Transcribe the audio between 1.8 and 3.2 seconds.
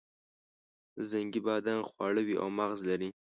خواږه وي او مغز لري.